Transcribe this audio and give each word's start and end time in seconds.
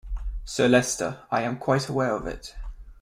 Sir 0.45 0.67
Leicester, 0.67 1.19
I 1.29 1.43
am 1.43 1.59
quite 1.59 1.87
aware 1.87 2.15
of 2.15 2.25
it. 2.25 2.55